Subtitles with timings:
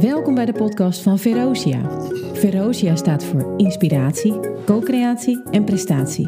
[0.00, 1.90] Welkom bij de podcast van Verosia.
[2.32, 6.26] Verosia staat voor inspiratie, co-creatie en prestatie.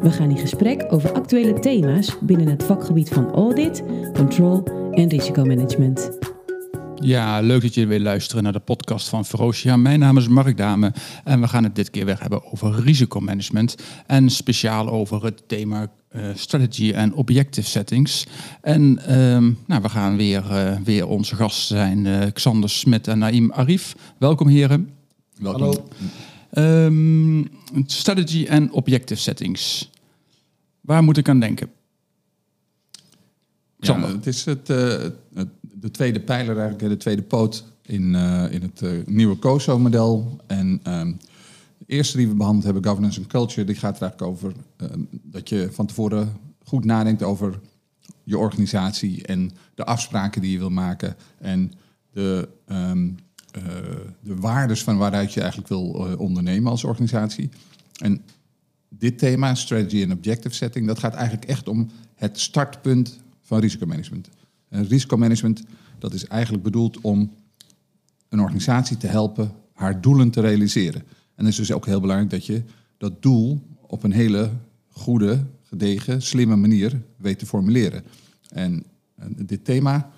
[0.00, 3.82] We gaan in gesprek over actuele thema's binnen het vakgebied van audit,
[4.14, 6.18] control en risicomanagement.
[6.94, 9.76] Ja, leuk dat jullie weer luisteren naar de podcast van Verosia.
[9.76, 10.92] Mijn naam is Mark Dame
[11.24, 13.74] en we gaan het dit keer weer hebben over risicomanagement.
[14.06, 15.86] En speciaal over het thema
[16.34, 18.26] strategy en objective settings.
[18.60, 23.18] En ehm, nou, we gaan weer, uh, weer onze gasten zijn uh, Xander Smit en
[23.18, 23.96] Naim Arif.
[24.18, 24.90] Welkom heren.
[25.38, 25.62] Welkom.
[25.62, 26.84] Hallo.
[26.86, 27.48] Um,
[27.86, 29.90] strategy en objective settings.
[30.80, 31.70] Waar moet ik aan denken?
[33.80, 34.08] Xander.
[34.08, 35.48] Ja, het is het, het
[35.80, 40.40] de tweede pijler, eigenlijk de tweede poot in, uh, in het uh, nieuwe COSO-model.
[40.46, 41.18] En um,
[41.78, 45.08] de eerste die we behandeld hebben, governance and culture, die gaat er eigenlijk over um,
[45.10, 47.60] dat je van tevoren goed nadenkt over
[48.24, 51.72] je organisatie en de afspraken die je wil maken en
[52.12, 53.16] de, um,
[53.56, 53.64] uh,
[54.20, 55.86] de waardes van waaruit je eigenlijk wil
[56.18, 57.48] ondernemen als organisatie.
[58.02, 58.22] En
[58.88, 64.28] dit thema, strategy and objective setting, dat gaat eigenlijk echt om het startpunt van risicomanagement.
[64.68, 65.62] En risicomanagement
[65.98, 67.32] dat is eigenlijk bedoeld om
[68.28, 71.02] een organisatie te helpen haar doelen te realiseren.
[71.38, 72.62] En het is dus ook heel belangrijk dat je
[72.96, 74.50] dat doel op een hele
[74.88, 78.04] goede, gedegen, slimme manier weet te formuleren.
[78.48, 78.84] En,
[79.36, 80.10] dit thema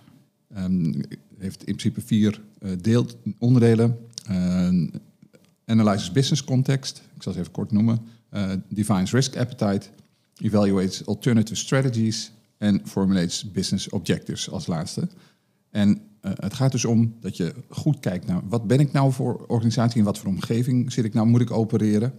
[0.56, 1.00] um,
[1.38, 3.06] heeft in principe vier uh, deel,
[3.38, 3.98] onderdelen.
[4.30, 4.88] Uh,
[5.64, 8.00] analyzes business context, ik zal het even kort noemen.
[8.32, 9.86] Uh, defines risk appetite,
[10.36, 15.08] evaluates alternative strategies en formulates business objectives als laatste.
[15.70, 19.12] En uh, het gaat dus om dat je goed kijkt naar wat ben ik nou
[19.12, 22.14] voor organisatie, in wat voor omgeving zit ik nou, moet ik opereren?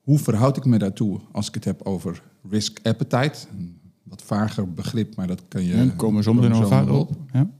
[0.00, 3.46] Hoe verhoud ik me daartoe als ik het heb over risk appetite?
[3.50, 5.76] Een wat vager begrip, maar dat kan je.
[5.76, 7.16] Ja, komen zo meteen nog op.
[7.32, 7.50] Ja.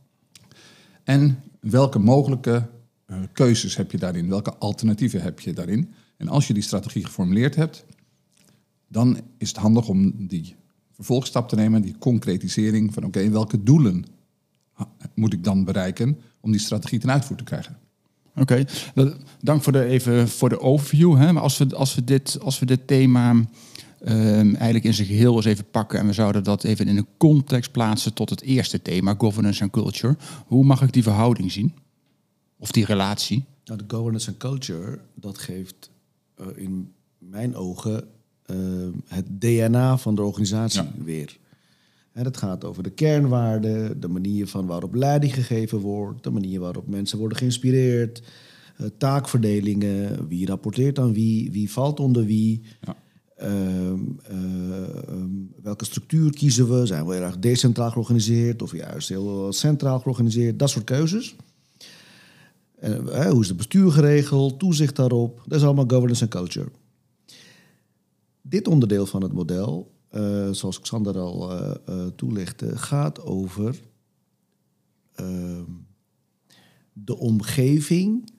[1.04, 2.68] En welke mogelijke
[3.06, 4.28] uh, keuzes heb je daarin?
[4.28, 5.92] Welke alternatieven heb je daarin?
[6.16, 7.84] En als je die strategie geformuleerd hebt,
[8.88, 10.56] dan is het handig om die
[10.92, 14.04] vervolgstap te nemen, die concretisering van oké, okay, welke doelen
[15.14, 17.76] moet ik dan bereiken om die strategie ten uitvoer te krijgen?
[18.36, 19.16] Oké, okay.
[19.40, 21.16] dank voor de, even voor de overview.
[21.16, 21.32] Hè.
[21.32, 25.36] Maar als we, als we, dit, als we dit thema um, eigenlijk in zijn geheel
[25.36, 28.82] eens even pakken en we zouden dat even in een context plaatsen tot het eerste
[28.82, 30.16] thema, governance en culture.
[30.46, 31.74] Hoe mag ik die verhouding zien?
[32.58, 33.44] Of die relatie?
[33.64, 35.90] Nou, de governance en culture, dat geeft
[36.40, 38.04] uh, in mijn ogen
[38.46, 38.56] uh,
[39.06, 41.04] het DNA van de organisatie ja.
[41.04, 41.38] weer.
[42.18, 46.60] En het gaat over de kernwaarden, de manier van waarop leiding gegeven wordt, de manier
[46.60, 48.22] waarop mensen worden geïnspireerd,
[48.80, 52.62] uh, taakverdelingen, wie rapporteert aan wie, wie valt onder wie.
[52.80, 52.96] Ja.
[53.42, 53.92] Uh,
[55.62, 56.86] welke structuur kiezen we?
[56.86, 60.58] Zijn we heel erg decentraal georganiseerd of juist heel centraal georganiseerd?
[60.58, 61.36] Dat soort keuzes.
[63.30, 64.58] hoe is het bestuur geregeld?
[64.58, 65.42] Toezicht daarop?
[65.46, 66.68] Dat is allemaal governance en culture.
[68.42, 73.80] Dit onderdeel van het model uh, zoals Xander al uh, toelichtte, gaat over
[75.14, 75.70] ehm,
[76.92, 78.30] de omgeving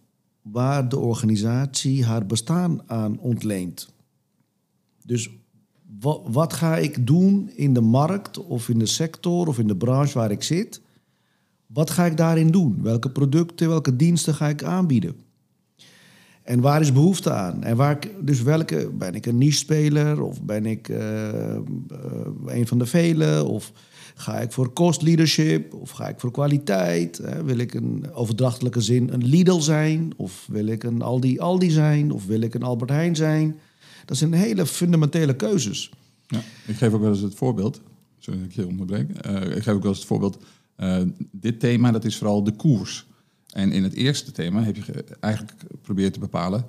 [0.41, 3.89] waar de organisatie haar bestaan aan ontleent.
[5.05, 5.29] Dus
[5.99, 9.75] wat, wat ga ik doen in de markt of in de sector of in de
[9.75, 10.81] branche waar ik zit?
[11.65, 12.81] Wat ga ik daarin doen?
[12.81, 15.15] Welke producten, welke diensten ga ik aanbieden?
[16.49, 17.63] En waar is behoefte aan?
[17.63, 21.59] En waar, dus welke, ben ik een niche-speler of ben ik uh, uh,
[22.45, 23.47] een van de velen?
[23.47, 23.71] Of
[24.15, 27.17] ga ik voor cost leadership of ga ik voor kwaliteit?
[27.17, 27.43] Hè?
[27.43, 30.13] Wil ik een overdrachtelijke zin een Lidl zijn?
[30.15, 32.11] Of wil ik een Aldi Aldi zijn?
[32.11, 33.59] Of wil ik een Albert Heijn zijn?
[34.05, 35.91] Dat zijn hele fundamentele keuzes.
[36.27, 37.81] Ja, ik geef ook wel eens het voorbeeld.
[38.17, 39.09] Sorry dat ik je onderbreek.
[39.27, 40.37] Uh, ik geef ook wel eens het voorbeeld.
[41.31, 43.07] dit thema dat is vooral de koers.
[43.49, 46.65] En in het eerste thema heb je eigenlijk geprobeerd te bepalen...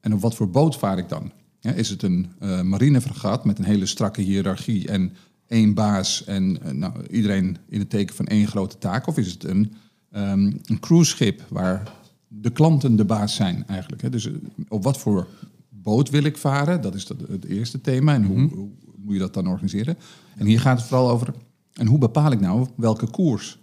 [0.00, 1.32] en op wat voor boot vaar ik dan?
[1.60, 5.12] Ja, is het een uh, marinefregat met een hele strakke hiërarchie en
[5.46, 6.24] één baas...
[6.24, 9.06] en uh, nou, iedereen in het teken van één grote taak?
[9.06, 9.72] Of is het een,
[10.16, 11.92] um, een cruiseschip waar
[12.28, 14.02] de klanten de baas zijn eigenlijk?
[14.02, 14.10] Hè?
[14.10, 14.34] Dus uh,
[14.68, 15.26] op wat voor
[15.68, 16.82] boot wil ik varen?
[16.82, 18.14] Dat is dat, het eerste thema.
[18.14, 18.58] En hoe, mm -hmm.
[18.58, 19.98] hoe moet je dat dan organiseren?
[20.36, 21.34] En hier gaat het vooral over...
[21.72, 23.58] en hoe bepaal ik nou welke koers?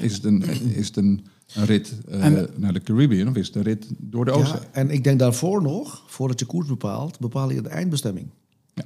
[0.00, 0.42] Is het een...
[0.82, 3.86] Is het een een rit uh, en, naar de Caribbean of is het een rit
[3.98, 4.60] door de Oostzee?
[4.60, 8.30] Ja, en ik denk daarvoor nog, voordat je koers bepaalt, bepaal je de eindbestemming.
[8.74, 8.84] Ja.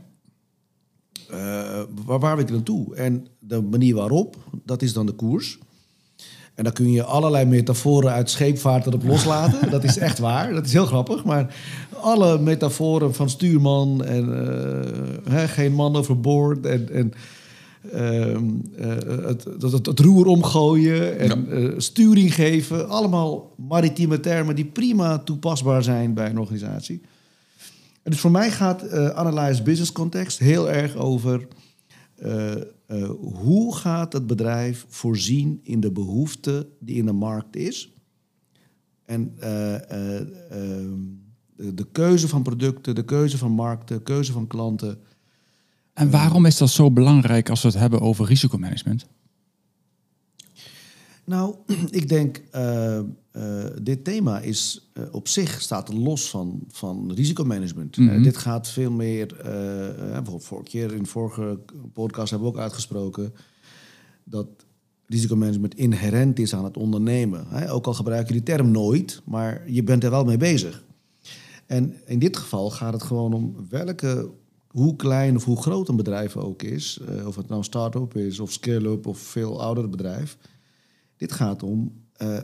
[1.30, 2.94] Uh, waar, waar wil ik naartoe?
[2.94, 5.58] En de manier waarop, dat is dan de koers.
[6.54, 9.70] En dan kun je allerlei metaforen uit scheepvaart erop loslaten.
[9.76, 11.24] dat is echt waar, dat is heel grappig.
[11.24, 11.56] Maar
[12.00, 16.92] alle metaforen van stuurman en uh, hè, geen man overboord en...
[16.92, 17.18] en eh,
[17.86, 22.88] het, het, het, het roer omgooien en eh, sturing geven.
[22.88, 27.00] Allemaal maritieme termen die prima toepasbaar zijn bij een organisatie.
[28.02, 31.46] En dus voor mij gaat eh Analyze Business Context heel erg over
[32.14, 32.52] eh,
[32.88, 37.92] eh, hoe gaat het bedrijf voorzien in de behoefte die in de markt is.
[39.04, 40.20] En eh, eh,
[40.50, 41.00] ehm,
[41.56, 44.98] de, de keuze van producten, de keuze van markten, de keuze van klanten.
[45.98, 49.06] En waarom is dat zo belangrijk als we het hebben over risicomanagement?
[51.24, 51.54] Nou,
[51.90, 53.00] ik denk, eh,
[53.82, 57.96] dit thema is eh, op zich staat los van, van risicomanagement.
[57.96, 58.22] Mhm.
[58.22, 61.58] Dit gaat veel meer, bijvoorbeeld vorige keer in de vorige
[61.92, 63.34] podcast hebben we ook uitgesproken
[64.24, 64.48] dat
[65.06, 67.68] risicomanagement inherent is aan het ondernemen.
[67.68, 70.84] Ook al gebruik je die term nooit, maar je bent er wel mee bezig.
[71.66, 74.30] En in dit geval gaat het gewoon om welke,
[74.68, 78.16] hoe klein of hoe groot een bedrijf ook is, eh, of het nou een start-up
[78.16, 80.38] is of scale-up of veel ouder bedrijf.
[81.16, 82.38] Dit gaat om eh,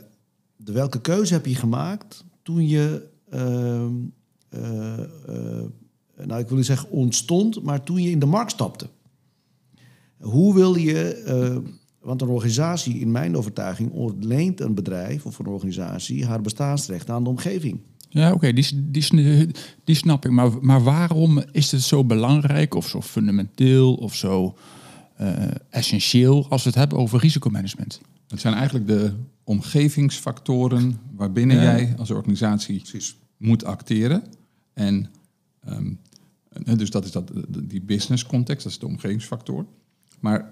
[0.57, 3.93] de welke keuze heb je gemaakt toen je, ehm,
[4.49, 4.99] eh,
[6.25, 8.89] nou ik wil niet zeggen ontstond, maar toen je in de markt stapte.
[10.19, 11.63] Hoe wil je,
[12.01, 17.25] want een organisatie, in mijn overtuiging, ontleent een bedrijf of een organisatie haar bestaansrecht aan
[17.25, 17.81] de omgeving.
[18.15, 19.49] Ja, oké, die, die,
[19.85, 20.31] die snap ik.
[20.31, 24.57] Maar, maar waarom is het zo belangrijk of zo fundamenteel of zo
[25.17, 25.33] eh,
[25.71, 28.01] essentieel als we het hebben over risicomanagement?
[28.29, 29.13] Het zijn eigenlijk de
[29.45, 31.63] omgevingsfactoren waarbinnen Ja.
[31.63, 32.83] jij als organisatie
[33.37, 34.23] moet acteren.
[34.73, 35.07] En
[35.65, 35.93] ehm,
[36.65, 39.67] eh, dus dat is dat, die business context, dat is de omgevingsfactor.
[40.21, 40.51] Maar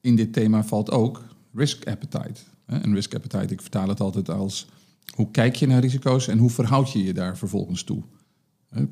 [0.00, 1.22] in dit thema valt ook
[1.54, 2.40] risk appetite.
[2.66, 2.78] hè.
[2.78, 4.66] En risk appetite, ik vertaal het altijd als
[5.14, 8.02] hoe kijk je naar risico's en hoe verhoud je je daar vervolgens toe.
[8.70, 8.86] Ehm,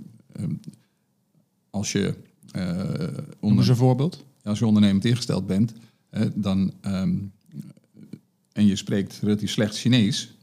[1.71, 2.15] Als je
[2.53, 4.25] Noem onder- een voorbeeld.
[4.43, 5.73] als je ondernemend ingesteld bent,
[6.35, 7.19] dan, ehm,
[8.53, 10.37] en je spreekt relatief slecht Chinees,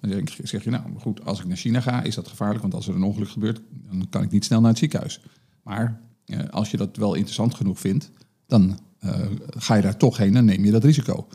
[0.00, 2.60] dan zeg je- zeg je, nou goed, als ik naar China ga, is dat gevaarlijk,
[2.60, 3.60] want als er een ongeluk gebeurt,
[3.90, 5.20] dan kan ik niet snel naar het ziekenhuis.
[5.62, 8.10] Maar eh, als je dat wel interessant genoeg vindt,
[8.46, 11.28] dan eh, ga je daar toch heen en neem je dat risico.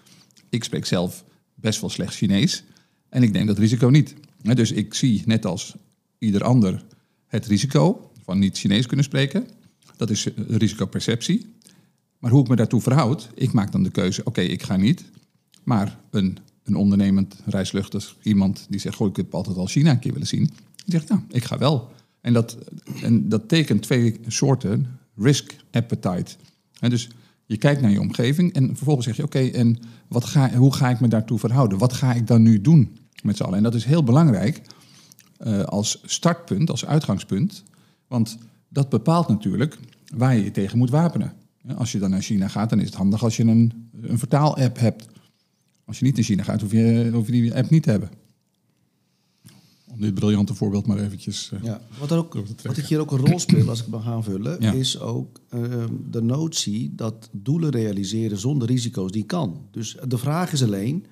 [0.49, 1.23] Ik spreek zelf
[1.55, 2.63] best wel slecht Chinees
[3.11, 4.15] en ik neem dat risico niet.
[4.41, 5.75] Dus ik zie, net als
[6.17, 6.83] ieder ander,
[7.27, 9.47] het risico van niet Chinees kunnen spreken.
[9.97, 11.45] Dat is eh, risicoperceptie.
[12.19, 15.03] Maar hoe ik me daartoe verhoud, ik maak dan de keuze, oké, ik ga niet.
[15.63, 19.99] Maar een, een ondernemend, reisluchtig iemand die zegt, goh, ik heb altijd al China een
[19.99, 20.45] keer willen zien.
[20.85, 21.91] Die zegt, nou, ik ga wel.
[22.21, 22.57] En dat,
[23.01, 26.35] en dat tekent twee soorten risk appetite.
[26.79, 27.09] Dus
[27.45, 30.89] je kijkt naar je omgeving en vervolgens zeg je, oké, en wat ga, hoe ga
[30.89, 31.77] ik me daartoe verhouden?
[31.77, 33.57] Wat ga ik dan nu doen met z'n allen?
[33.57, 34.61] En dat is heel belangrijk
[35.37, 37.63] eh, als startpunt, als uitgangspunt.
[38.07, 38.37] Want
[38.69, 39.77] dat bepaalt natuurlijk
[40.15, 41.33] waar je je tegen moet wapenen.
[41.77, 44.79] Als je dan naar China gaat, dan is het handig als je een, een vertaal-app
[44.79, 45.05] hebt.
[45.85, 48.09] Als je niet naar China gaat, hoef je, hoef je die app niet te hebben.
[49.87, 51.51] Om dit briljante voorbeeld maar eventjes...
[51.53, 53.99] eh, Ja, wat, er ook, wat ik hier ook een rol speel, als ik me
[53.99, 54.71] ga vullen, Ja.
[54.71, 59.61] is ook ehm, de notie dat doelen realiseren zonder risico's, die kan.
[59.71, 61.05] Dus de vraag is alleen,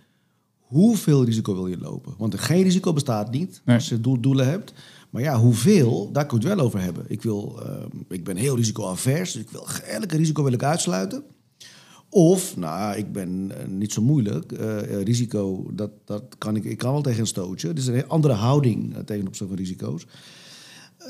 [0.69, 2.13] hoeveel risico wil je lopen?
[2.17, 3.75] Want geen risico bestaat niet Nee.
[3.75, 4.73] als je doel- doelen hebt.
[5.09, 7.05] Maar ja, hoeveel, daar kun je het wel over hebben.
[7.07, 11.23] Ik, wil, ehm, ik ben heel risicoavers, dus ik wil, elke risico wil ik uitsluiten.
[12.09, 14.51] Of, nou, ik ben eh, niet zo moeilijk.
[14.51, 17.67] eh, eh, risico, dat, dat kan ik, ik kan wel tegen een stootje.
[17.67, 20.05] Het is een andere houding tegen van risico's.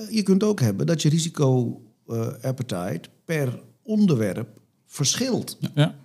[0.10, 4.48] Je kunt ook hebben dat je risico-appetite per onderwerp
[4.86, 5.58] verschilt.
[5.76, 5.96] Ja.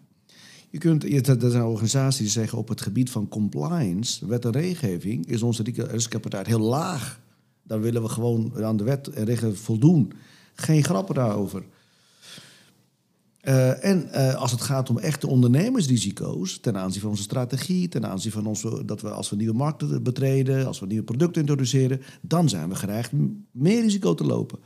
[0.75, 1.05] Je kunt,
[1.43, 5.63] er zijn organisaties die zeggen op het gebied van compliance, wet en regelgeving, is onze
[5.63, 7.21] risicoappetite heel laag.
[7.63, 10.13] Daar willen we gewoon aan de wet en regelgeving voldoen.
[10.55, 11.65] Geen grappen daarover.
[13.41, 18.07] Eh, en eh, als het gaat om echte ondernemersrisico's ten aanzien van onze strategie, ten
[18.07, 22.01] aanzien van onze, dat we als we nieuwe markten betreden, als we nieuwe producten introduceren,
[22.21, 24.59] dan zijn we m- meer risico te lopen.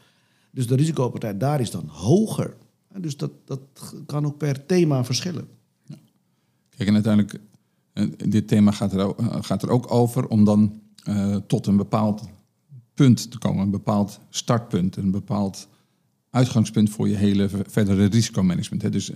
[0.50, 2.56] Dus de risicopartij daar is dan hoger.
[2.96, 3.60] Dus dat, dat
[4.06, 5.57] kan ook per thema verschillen.
[6.78, 7.40] Kijk, en uiteindelijk,
[7.92, 11.76] eh, dit thema gaat er, eh, gaat er ook over om dan eh, tot een
[11.76, 12.22] bepaald
[12.94, 13.62] punt te komen.
[13.62, 15.68] Een bepaald startpunt, een bepaald
[16.30, 18.82] uitgangspunt voor je hele ver- verdere risicomanagement.
[18.82, 18.90] Hè.
[18.90, 19.10] Dus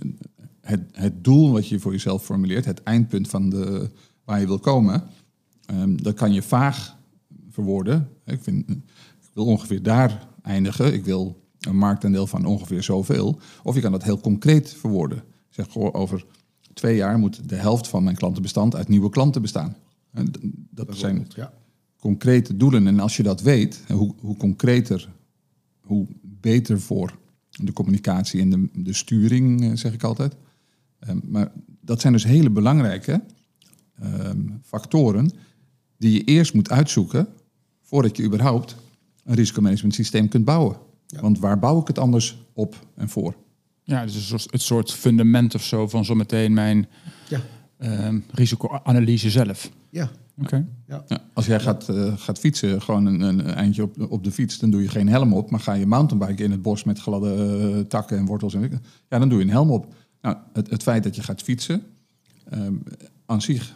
[0.61, 3.89] het, het doel wat je voor jezelf formuleert, het eindpunt van de,
[4.23, 5.03] waar je wil komen,
[5.65, 6.97] ehm, dat kan je vaag
[7.49, 8.09] verwoorden.
[8.25, 8.79] Ik, vind, ik
[9.33, 10.93] wil ongeveer daar eindigen.
[10.93, 13.39] Ik wil een marktaandeel van ongeveer zoveel.
[13.63, 15.23] Of je kan dat heel concreet verwoorden.
[15.49, 16.25] Zeg gewoon over
[16.73, 19.75] twee jaar moet de helft van mijn klantenbestand uit nieuwe klanten bestaan.
[20.11, 20.31] En
[20.69, 21.53] Dat zijn Ja.
[21.97, 22.87] concrete doelen.
[22.87, 25.09] En als je dat weet, hoe, hoe concreter,
[25.79, 27.17] hoe beter voor
[27.49, 30.35] de communicatie en de, de sturing, eh, zeg ik altijd.
[30.99, 31.51] Ehm, maar
[31.81, 33.21] dat zijn dus hele belangrijke
[33.99, 35.31] ehm, factoren
[35.97, 37.27] die je eerst moet uitzoeken
[37.81, 38.75] voordat je überhaupt
[39.23, 40.77] een risicomanagement systeem kunt bouwen.
[41.21, 43.35] Want waar bouw ik het anders op en voor?
[43.83, 46.87] Ja, dus een soort, het soort fundament of zo van zometeen mijn
[47.29, 47.39] Ja.
[47.77, 49.69] ehm, risicoanalyse zelf.
[49.89, 50.11] Ja.
[50.41, 50.65] Oké.
[50.87, 54.59] Ja, als jij gaat, eh, gaat fietsen, gewoon een, een eindje op, op de fiets,
[54.59, 55.49] dan doe je geen helm op.
[55.49, 57.33] Maar ga je mountainbiken in het bos met gladde
[57.75, 59.93] eh, takken en wortels, en, ja, dan doe je een helm op.
[60.21, 61.83] Nou, het, het feit dat je gaat fietsen,
[62.49, 62.73] ehm,
[63.25, 63.75] aan zich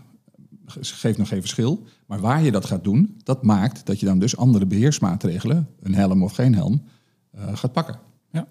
[0.66, 1.84] geeft nog geen verschil.
[2.06, 5.96] Maar waar je dat gaat doen, dat maakt dat je dan dus andere beheersmaatregelen, een
[5.96, 6.84] helm of geen helm,
[7.32, 8.00] eh, gaat pakken.
[8.32, 8.48] Ja.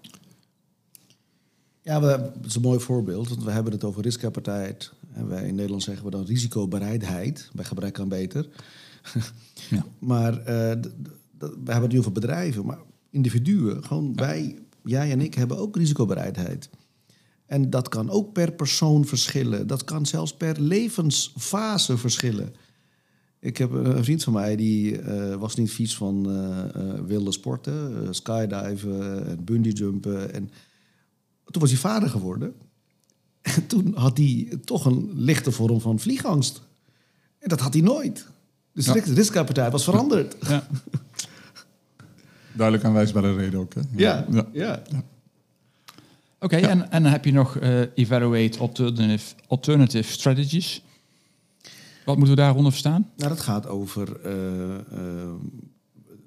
[1.87, 4.91] Ja, we, het is een mooi voorbeeld, want we hebben het over riskappetijt.
[5.13, 8.47] En wij in Nederland zeggen we dan risicobereidheid, bij gebrek aan beter.
[9.69, 9.85] Ja.
[9.99, 10.33] Maar
[10.79, 10.89] d-
[11.39, 12.77] we hebben het nu over bedrijven, maar
[13.09, 16.69] individuen, gewoon wij, jij en ik, hebben ook risicobereidheid.
[17.45, 19.67] En dat kan ook per persoon verschillen.
[19.67, 22.53] Dat kan zelfs per levensfase verschillen.
[23.39, 28.07] Ik heb een vriend van mij die eh, was niet vies van eh, wilde sporten,
[28.15, 30.33] skydiven en bungee jumpen.
[30.33, 30.49] En
[31.51, 32.53] toen was hij vader geworden.
[33.41, 36.61] En toen had hij toch een lichte vorm van vliegangst.
[37.39, 38.27] En dat had hij nooit.
[38.73, 38.93] Dus Ja.
[38.93, 40.35] de riskappetijt was veranderd.
[40.47, 40.67] Ja.
[42.53, 43.73] Duidelijk aanwijsbare reden ook.
[43.73, 43.81] Hè?
[43.95, 44.81] Ja, ja.
[46.39, 50.81] Oké, en, en dan heb je nog eh, evaluate alternative, alternative strategies.
[52.05, 53.11] Wat moeten we daaronder verstaan?
[53.17, 55.33] Nou, dat gaat over eh, eh,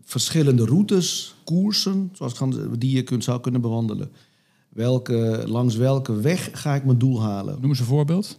[0.05, 2.35] verschillende routes, koersen, zoals
[2.79, 4.11] die je kunt, zou kunnen bewandelen.
[4.71, 7.61] Welke, langs welke weg ga ik mijn doel halen?
[7.61, 8.39] Noem eens een voorbeeld.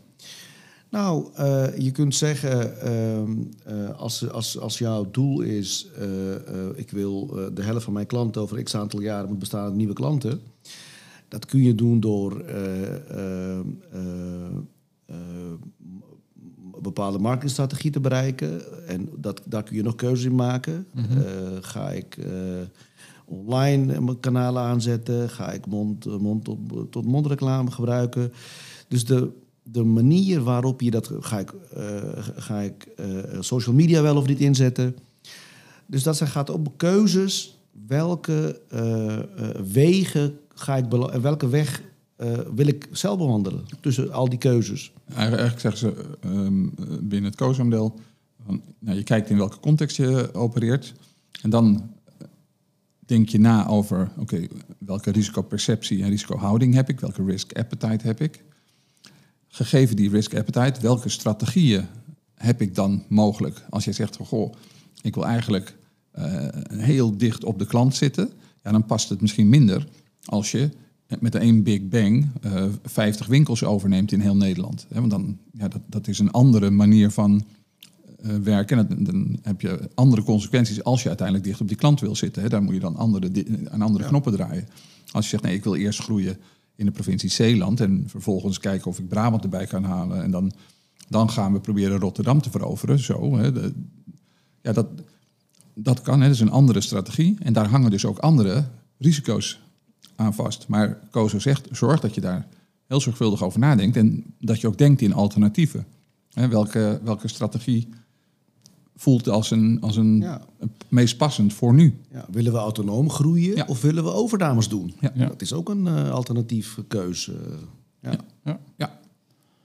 [0.90, 3.32] Nou, eh, je kunt zeggen, ehm,
[3.66, 6.06] eh, als, als, als jouw doel is, eh,
[6.76, 9.94] ik wil de helft van mijn klanten over x aantal jaren moet bestaan uit nieuwe
[9.94, 10.42] klanten.
[11.32, 14.46] Dat kun je doen door eh, eh, eh,
[15.06, 15.16] eh,
[16.71, 18.62] een bepaalde marketingstrategie te bereiken.
[18.88, 20.88] En dat, daar kun je nog keuzes in maken.
[20.96, 21.04] Eh,
[21.62, 22.32] ga ik eh,
[23.26, 25.30] online mijn kanalen aanzetten?
[25.30, 26.58] Ga ik mond, mond tot,
[26.90, 28.32] tot mond reclame gebruiken?
[28.88, 29.30] Dus de,
[29.64, 31.12] de manier waarop je dat...
[31.20, 32.02] Ga ik, eh,
[32.36, 33.08] ga ik eh,
[33.40, 34.96] social media wel of niet inzetten?
[35.86, 37.60] Dus dat gaat om keuzes.
[37.88, 39.24] Welke eh, eh,
[39.72, 40.86] wegen ga ik...
[41.22, 41.82] welke weg
[42.22, 43.66] eh, wil ik zelf bewandelen?
[43.80, 44.92] Tussen al die keuzes.
[45.14, 46.68] Eigenlijk zeggen ze ehm,
[47.02, 48.00] binnen het COSO-model...
[48.46, 50.94] van, Nou, je kijkt in welke context je opereert.
[51.42, 51.90] En dan
[53.00, 54.12] denk je na over...
[54.18, 54.48] oké,
[54.78, 57.00] welke risicoperceptie en risicohouding heb ik?
[57.00, 58.44] Welke risk appetite heb ik?
[59.48, 61.86] Gegeven die risk appetite, welke strategieën
[62.36, 63.66] heb ik dan mogelijk?
[63.70, 64.54] Als je zegt goh,
[65.02, 65.78] ik wil eigenlijk
[66.12, 68.32] eh, heel dicht op de klant zitten...
[68.64, 69.88] Ja, dan past het misschien minder
[70.26, 70.70] als je
[71.20, 74.86] met één big bang eh 50 winkels overneemt in heel Nederland.
[74.90, 77.44] Want dan, ja, dat, dat is een andere manier van
[78.22, 78.78] eh, werken.
[78.78, 82.16] En dan, dan heb je andere consequenties als je uiteindelijk dicht op die klant wil
[82.16, 82.42] zitten.
[82.42, 82.50] Hè.
[82.50, 84.68] Daar moet je dan andere, aan andere knoppen draaien.
[85.12, 86.38] Als je zegt, nee, ik wil eerst groeien
[86.76, 87.80] in de provincie Zeeland...
[87.80, 90.24] en vervolgens kijken of ik Brabant erbij kan halen...
[90.24, 90.52] en dan,
[91.08, 93.00] dan gaan we proberen Rotterdam te veroveren.
[93.00, 93.52] Zo.
[93.52, 93.74] De-
[94.62, 94.88] ja, dat,
[95.74, 96.26] dat kan, hè.
[96.26, 97.38] dat is een andere strategie.
[97.40, 98.66] En daar hangen dus ook andere
[98.98, 99.60] risico's
[100.16, 100.68] aan vast.
[100.68, 102.48] Maar Kozo zegt, zorg dat je daar
[102.88, 103.98] heel zorgvuldig over nadenkt...
[103.98, 105.86] en dat je ook denkt in alternatieven.
[106.34, 107.88] Hè, welke, welke strategie
[108.96, 110.42] voelt als een, als een Ja.
[110.88, 111.98] meest passend voor nu?
[112.12, 113.66] Ja, willen we autonoom groeien Ja.
[113.68, 114.94] of willen we overnames doen?
[115.00, 115.12] Ja.
[115.16, 115.28] Ja.
[115.28, 117.36] Dat is ook een eh, alternatieve keuze.
[118.02, 118.16] Ja.
[118.44, 118.60] Ja.
[118.76, 119.00] Ja.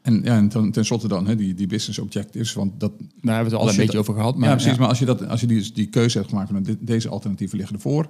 [0.03, 2.53] En, ja, en ten, tenslotte dan, hè, die, die business objectives.
[2.53, 4.37] Want dat, Daar hebben we het al een je beetje over gehad.
[4.37, 4.73] Maar ja, precies.
[4.73, 4.79] ja.
[4.79, 7.77] Maar als je, dat, als je die, die keuze hebt gemaakt van deze alternatieven liggen
[7.77, 8.09] ervoor.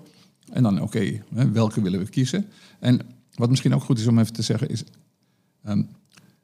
[0.53, 1.23] En dan, oké,
[1.53, 2.47] welke willen we kiezen?
[2.79, 3.01] En
[3.35, 4.85] wat misschien ook goed is om even te zeggen is...
[5.65, 5.83] ehm,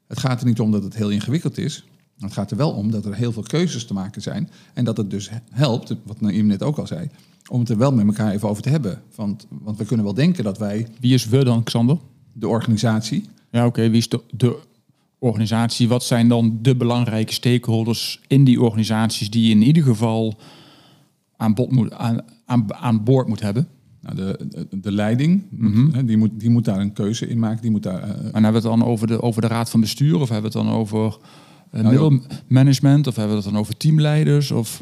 [0.07, 1.85] het gaat er niet om dat het heel ingewikkeld is.
[2.19, 4.49] Het gaat er wel om dat er heel veel keuzes te maken zijn.
[4.73, 7.09] En dat het dus helpt, wat Naïm net ook al zei...
[7.49, 9.01] om het er wel met elkaar even over te hebben.
[9.15, 11.97] Want, want we kunnen wel denken dat wij Wie is we dan, Xander?
[12.33, 13.25] de organisatie...
[13.51, 13.89] Ja, oké.
[13.89, 14.59] Wie is de, de
[15.19, 15.87] organisatie?
[15.87, 20.35] Wat zijn dan de belangrijke stakeholders in die organisaties die je in ieder geval
[21.37, 23.67] aan, bod moet, aan, aan, aan boord moet hebben?
[24.03, 25.43] Nou, de, de, de leiding,
[25.91, 27.61] hè, die, moet, die moet daar een keuze in maken.
[27.61, 29.79] Die moet daar, eh, En hebben we het dan over de, over de raad van
[29.79, 30.19] bestuur?
[30.19, 31.17] Of hebben we het dan over
[31.71, 33.07] uh, Nou, middelmanagement?
[33.07, 34.51] Of hebben we het dan over teamleiders?
[34.51, 34.81] Of...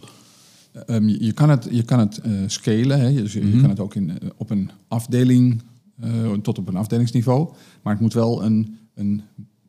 [0.86, 3.00] Ehm, je, je kan het, je kan het eh, scalen.
[3.00, 3.14] Hè.
[3.14, 5.62] Dus je, je kan het ook in, eh, op een afdeling,
[6.00, 7.54] eh, tot op een afdelingsniveau.
[7.82, 9.22] Maar het moet wel een, een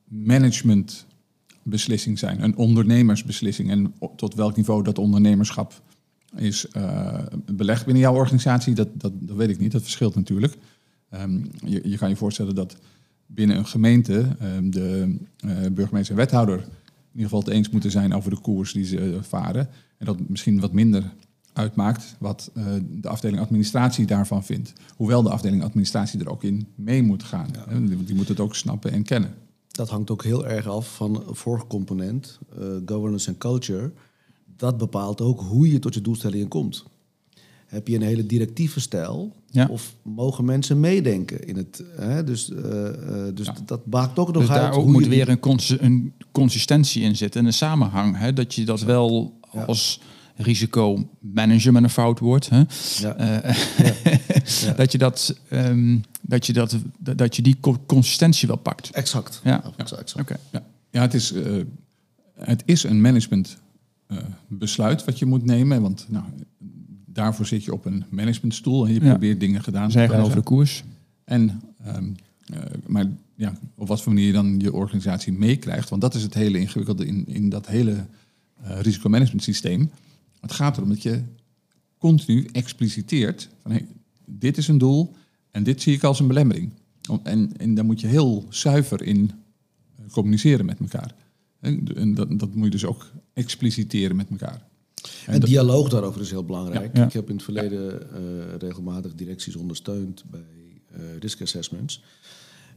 [0.09, 2.42] managementbeslissing zijn.
[2.42, 3.71] Een ondernemersbeslissing.
[3.71, 5.82] En tot welk niveau dat ondernemerschap
[6.37, 9.73] is eh, belegd binnen jouw organisatie, dat, dat, dat weet ik niet.
[9.73, 10.57] Dat verschilt natuurlijk.
[11.09, 12.77] Ehm, je, je kan je voorstellen dat
[13.27, 17.91] binnen een gemeente ehm, de eh, burgemeester en wethouder in ieder geval het eens moeten
[17.91, 19.69] zijn over de koers die ze eh, varen.
[19.99, 21.12] En dat misschien wat minder
[21.53, 22.51] uitmaakt wat
[22.91, 24.73] de afdeling administratie daarvan vindt.
[24.97, 27.49] Hoewel de afdeling administratie er ook in mee moet gaan.
[27.69, 29.35] Hè, Die, die moet het ook snappen en kennen.
[29.69, 32.39] Dat hangt ook heel erg af van een vorig component,
[32.87, 33.93] governance en culture.
[34.62, 36.85] Dat bepaalt ook hoe je tot je doelstellingen komt.
[37.66, 39.33] Heb je een hele directieve stijl?
[39.50, 39.66] Ja.
[39.71, 41.83] Of mogen mensen meedenken in het?
[41.97, 42.25] Hè?
[42.25, 42.88] Dus, eh,
[43.28, 44.61] eh, dus dat maakt ook nog Dus uit.
[44.61, 48.19] daar ook hoe moet je- weer een, cons- een consistentie in zitten en een samenhang.
[48.19, 48.33] Hè?
[48.33, 49.62] Dat je dat wel Ja.
[49.64, 50.00] als
[50.37, 52.49] risicomanager met een fout woord.
[52.49, 52.62] Hè?
[53.00, 53.14] Ja.
[53.14, 53.57] Eh,
[54.64, 54.73] Ja.
[54.73, 58.90] dat, je dat, ehm, dat, je dat, dat je die co- consistentie wel pakt.
[58.90, 59.40] Exact.
[59.45, 59.62] Ja.
[59.76, 60.14] exact.
[60.21, 60.37] Oké.
[60.52, 61.52] Ja, ja het, is, eh,
[62.38, 63.57] het is een management
[64.49, 65.83] besluit wat je moet nemen.
[65.83, 66.25] Want nou,
[67.07, 69.11] daarvoor zit je op een managementstoel en je Ja.
[69.11, 70.19] probeert dingen gedaan te krijgen.
[70.19, 70.85] over de koers.
[71.25, 72.04] En, ehm,
[72.45, 75.88] eh, maar ja, op wat voor manier je dan je organisatie meekrijgt.
[75.88, 78.07] Want dat is het hele ingewikkelde in, in dat hele
[78.62, 79.90] eh risicomanagement systeem.
[80.40, 81.23] Het gaat erom dat je
[81.99, 83.87] continu expliciteert van hey,
[84.26, 85.14] dit is een doel
[85.50, 86.71] en dit zie ik als een belemmering.
[87.23, 89.31] En, en daar moet je heel zuiver in
[89.97, 91.14] eh, communiceren met elkaar.
[91.62, 94.62] En en dat, dat moet je dus ook expliciteren met elkaar.
[95.26, 96.97] En dat- dialoog daarover is heel belangrijk.
[96.97, 97.07] Ja, ja.
[97.07, 98.21] Ik heb in het verleden eh,
[98.59, 100.40] regelmatig directies ondersteund bij
[100.92, 102.02] eh, risk assessments.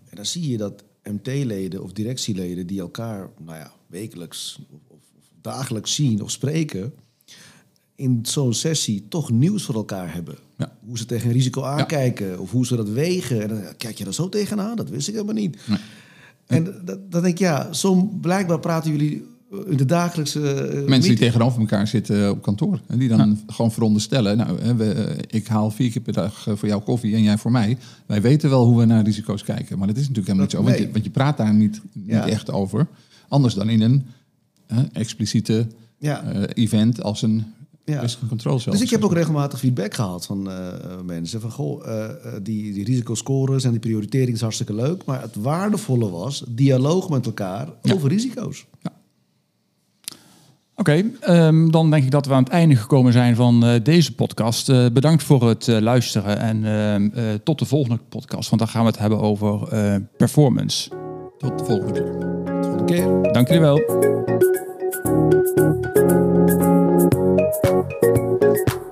[0.10, 5.00] En dan zie je dat MT-leden of directieleden die elkaar nou ja, wekelijks of, of,
[5.18, 6.94] of dagelijks zien of spreken,
[7.96, 10.36] in zo'n sessie toch nieuws voor elkaar hebben.
[10.58, 10.78] Ja.
[10.86, 13.42] Hoe ze tegen een risico aankijken of hoe ze dat wegen.
[13.42, 15.58] En dan kijk je daar zo tegenaan, dat wist ik helemaal niet.
[15.68, 15.78] Nee.
[16.48, 19.26] En dat, dan denk ik, ja, zo blijkbaar praten jullie
[19.66, 22.80] in de dagelijkse eh, Mensen die tegenover elkaar zitten op kantoor.
[22.88, 24.38] En die dan gewoon veronderstellen.
[24.38, 27.38] Nou, we, eh, ik haal vier keer per dag eh, voor jou koffie en jij
[27.38, 27.78] voor mij.
[28.06, 29.78] Wij weten wel hoe we naar risico's kijken.
[29.78, 30.64] Maar dat is natuurlijk helemaal niet zo.
[30.64, 32.88] Want, je, want je praat daar niet, niet echt over.
[33.28, 34.06] Anders dan in een
[34.68, 36.24] eh, expliciete Ja.
[36.24, 37.46] eh, event als een
[37.86, 38.00] Ja.
[38.02, 40.74] risk and control Dus ik heb ook regelmatig feedback gehad van eh, eh,
[41.06, 41.42] mensen.
[41.42, 45.06] Van, goh, eh, eh, die, die risicoscores en die prioritering is hartstikke leuk.
[45.06, 48.66] Maar het waardevolle was dialoog met elkaar over risico's.
[50.78, 54.16] Oké, ehm, dan denk ik dat we aan het einde gekomen zijn van eh, deze
[54.16, 54.70] podcast.
[54.70, 58.50] Eh, bedankt voor het eh, luisteren en ehm, eh, tot de volgende podcast.
[58.50, 60.90] Want dan gaan we het hebben over eh, performance.
[61.38, 62.62] Tot de volgende keer.
[62.62, 63.34] Tot de keer.
[63.34, 63.80] Dank jullie wel.
[67.12, 68.85] thank you